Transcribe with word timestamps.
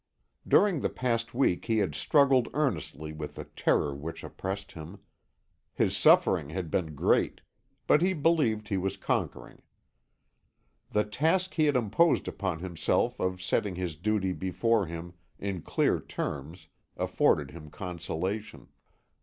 During 0.47 0.79
the 0.79 0.89
past 0.89 1.35
week 1.35 1.65
he 1.65 1.77
had 1.77 1.93
struggled 1.93 2.47
earnestly 2.55 3.13
with 3.13 3.35
the 3.35 3.43
terror 3.45 3.93
which 3.93 4.23
oppressed 4.23 4.71
him; 4.71 4.97
his 5.75 5.95
suffering 5.95 6.49
had 6.49 6.71
been 6.71 6.95
great, 6.95 7.41
but 7.85 8.01
he 8.01 8.13
believed 8.13 8.67
he 8.69 8.77
was 8.77 8.97
conquering. 8.97 9.61
The 10.89 11.03
task 11.03 11.53
he 11.53 11.65
had 11.65 11.75
imposed 11.75 12.27
upon 12.27 12.57
himself 12.57 13.19
of 13.19 13.43
setting 13.43 13.75
his 13.75 13.95
duty 13.95 14.33
before 14.33 14.87
him 14.87 15.13
in 15.37 15.61
clear 15.61 15.99
terms 15.99 16.69
afforded 16.97 17.51
him 17.51 17.69
consolation. 17.69 18.69